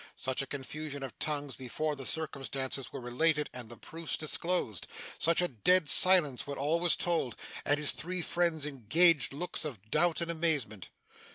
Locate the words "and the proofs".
3.53-4.17